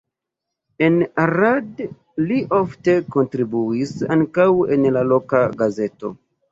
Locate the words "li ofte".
2.31-2.97